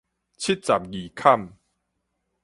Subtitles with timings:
[0.35, 0.81] 七十二
[1.13, 1.59] 坎